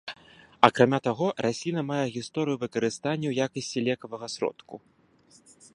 [0.67, 4.75] Акрамя таго, расліна мае гісторыю выкарыстання ў якасці лекавага сродку.